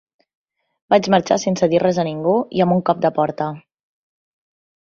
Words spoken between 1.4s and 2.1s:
sense dir res a